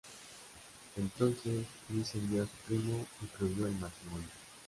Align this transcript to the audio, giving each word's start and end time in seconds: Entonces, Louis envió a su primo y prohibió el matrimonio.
Entonces, 0.97 1.63
Louis 1.89 2.03
envió 2.15 2.41
a 2.41 2.45
su 2.47 2.51
primo 2.67 3.05
y 3.21 3.25
prohibió 3.37 3.67
el 3.67 3.75
matrimonio. 3.75 4.27